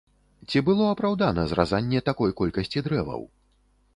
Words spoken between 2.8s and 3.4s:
дрэваў?